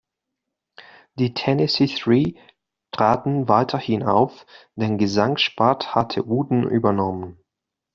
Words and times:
Die 1.19 1.35
Tennessee 1.35 1.85
Three 1.85 2.33
traten 2.91 3.47
weiterhin 3.47 4.01
auf, 4.01 4.47
den 4.75 4.97
Gesangspart 4.97 5.93
hatte 5.93 6.27
Wootton 6.27 6.63
übernommen. 6.67 7.37